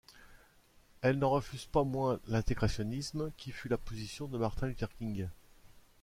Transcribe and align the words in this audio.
Elle 1.03 1.19
n’en 1.19 1.29
refuse 1.29 1.65
pas 1.67 1.83
moins 1.83 2.19
l’intégrationnisme 2.25 3.29
qui 3.37 3.51
fut 3.51 3.69
la 3.69 3.77
position 3.77 4.25
de 4.25 4.39
Martin 4.39 4.65
Luther 4.65 4.89
King. 4.97 5.27